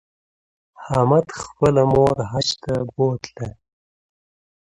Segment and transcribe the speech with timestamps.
[0.81, 3.49] احمد خپله مور حج ته بوتله